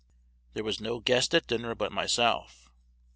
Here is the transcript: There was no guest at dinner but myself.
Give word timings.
There 0.53 0.63
was 0.63 0.81
no 0.81 0.99
guest 0.99 1.35
at 1.35 1.45
dinner 1.45 1.75
but 1.75 1.91
myself. 1.91 2.71